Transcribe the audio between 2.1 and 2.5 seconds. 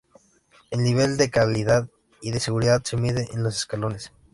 y de